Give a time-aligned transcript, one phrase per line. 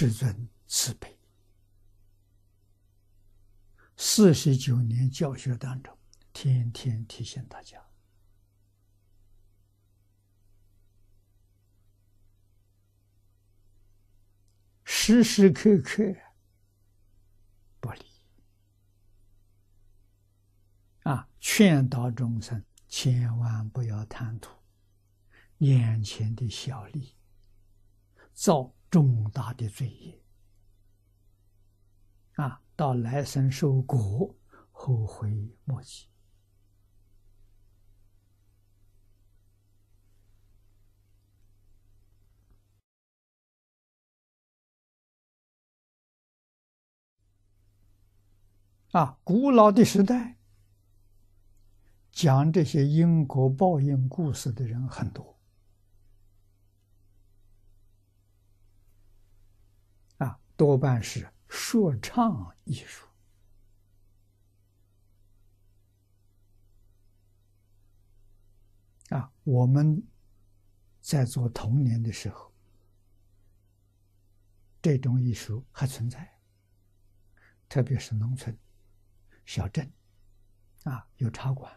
[0.00, 1.14] 世尊慈悲。
[3.98, 5.94] 四十九年教学当中，
[6.32, 7.78] 天天提醒大家，
[14.84, 16.02] 时时刻刻
[17.78, 18.06] 不离
[21.02, 24.50] 啊，劝导众生千万不要贪图
[25.58, 27.14] 眼前的小利，
[28.32, 30.20] 造重大的罪业
[32.34, 32.60] 啊。
[32.76, 34.34] 到来生受果，
[34.70, 36.06] 后悔莫及。
[48.92, 50.38] 啊，古老的时代，
[52.10, 55.39] 讲这些因果报应故事的人很多。
[60.60, 61.26] 多半是。
[61.48, 63.06] 说唱艺术
[69.08, 70.06] 啊，我们
[71.00, 72.52] 在做童年的时候，
[74.82, 76.38] 这种艺术还存在，
[77.66, 78.56] 特别是农村、
[79.44, 79.90] 小镇
[80.84, 81.74] 啊，有茶馆，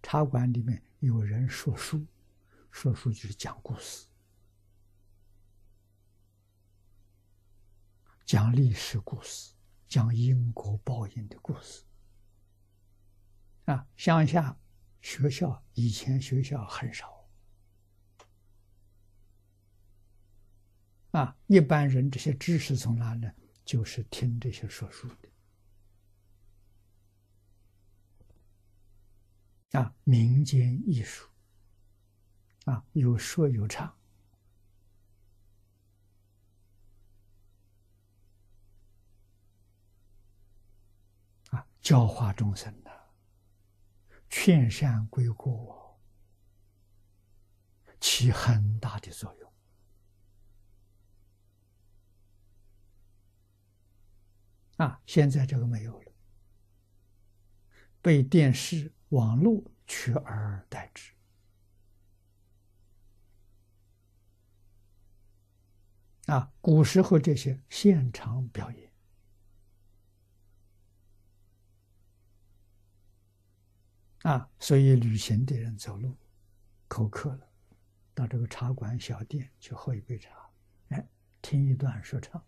[0.00, 2.06] 茶馆里面有人说书，
[2.70, 4.06] 说书就是讲故事。
[8.24, 9.52] 讲历史故事，
[9.86, 11.84] 讲因果报应的故事。
[13.66, 14.58] 啊，乡下
[15.02, 17.28] 学校以前学校很少，
[21.10, 23.30] 啊，一般人这些知识从哪呢？
[23.64, 25.28] 就是听这些说书的。
[29.78, 31.28] 啊，民间艺术，
[32.64, 33.94] 啊，有说有唱。
[41.84, 42.90] 教化众生的，
[44.30, 46.00] 劝善归过，
[48.00, 49.52] 起很大的作用。
[54.78, 56.12] 啊，现在这个没有了，
[58.00, 61.12] 被电视、网络取而代之。
[66.28, 68.83] 啊，古时候这些现场表演。
[74.24, 76.16] 啊，所以旅行的人走路
[76.88, 77.46] 口渴了，
[78.14, 80.50] 到这个茶馆、小店去喝一杯茶，
[80.88, 81.06] 哎，
[81.42, 82.42] 听一段说唱，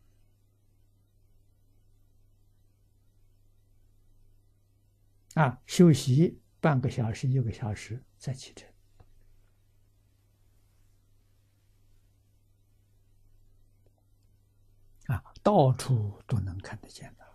[5.34, 8.66] 啊，休息半个小时、一个小时再启程，
[15.09, 17.25] 啊，到处都能看得见的。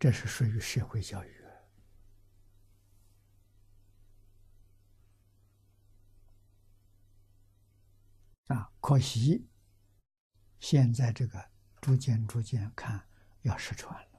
[0.00, 1.44] 这是属于社会教育
[8.46, 8.72] 啊！
[8.80, 9.46] 可惜
[10.58, 11.50] 现在这个
[11.82, 13.06] 逐渐逐渐看
[13.42, 14.09] 要失传了